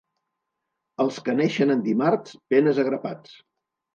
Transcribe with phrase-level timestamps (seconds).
[1.05, 3.37] Els que neixen en dimarts, penes a grapats.